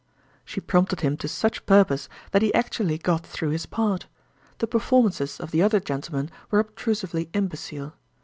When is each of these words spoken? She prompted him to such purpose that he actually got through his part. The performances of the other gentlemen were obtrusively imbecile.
She 0.43 0.59
prompted 0.59 1.01
him 1.01 1.15
to 1.17 1.27
such 1.27 1.63
purpose 1.67 2.09
that 2.31 2.41
he 2.41 2.51
actually 2.55 2.97
got 2.97 3.23
through 3.23 3.51
his 3.51 3.67
part. 3.67 4.07
The 4.57 4.65
performances 4.65 5.39
of 5.39 5.51
the 5.51 5.61
other 5.61 5.79
gentlemen 5.79 6.31
were 6.49 6.57
obtrusively 6.57 7.29
imbecile. 7.33 7.93